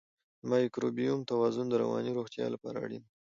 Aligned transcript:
د 0.39 0.41
مایکروبیوم 0.51 1.19
توازن 1.31 1.65
د 1.69 1.73
رواني 1.83 2.11
روغتیا 2.17 2.45
لپاره 2.53 2.77
اړین 2.85 3.01
دی. 3.05 3.11